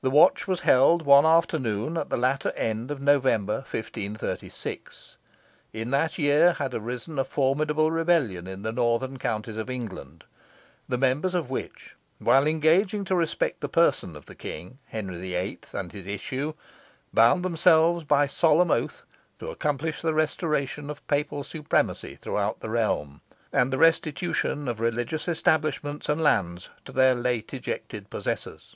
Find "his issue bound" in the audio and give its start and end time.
15.92-17.44